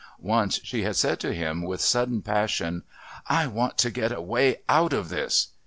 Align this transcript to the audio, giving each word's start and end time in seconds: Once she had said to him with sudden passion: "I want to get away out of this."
Once 0.17 0.59
she 0.63 0.81
had 0.81 0.95
said 0.95 1.19
to 1.19 1.31
him 1.31 1.61
with 1.61 1.79
sudden 1.79 2.23
passion: 2.23 2.81
"I 3.27 3.45
want 3.45 3.77
to 3.77 3.91
get 3.91 4.11
away 4.11 4.63
out 4.67 4.93
of 4.93 5.09
this." 5.09 5.49